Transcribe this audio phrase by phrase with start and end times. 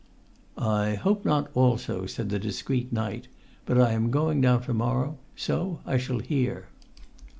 [0.57, 3.27] "I hope not also," said the discreet knight;
[3.67, 6.69] "but I am going down to morrow, so I shall hear."